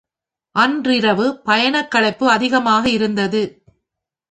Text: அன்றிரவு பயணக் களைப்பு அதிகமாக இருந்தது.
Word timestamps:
அன்றிரவு 0.55 1.27
பயணக் 1.41 1.91
களைப்பு 1.91 2.29
அதிகமாக 2.29 2.89
இருந்தது. 2.89 3.43